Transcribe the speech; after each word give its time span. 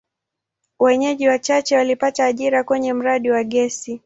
Wenyeji 0.79 1.27
wachache 1.27 1.75
walipata 1.75 2.25
ajira 2.25 2.63
kwenye 2.63 2.93
mradi 2.93 3.31
wa 3.31 3.43
gesi. 3.43 3.99